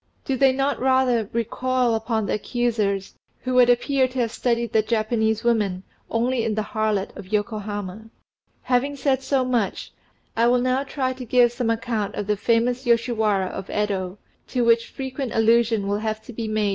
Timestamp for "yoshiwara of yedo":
12.87-14.17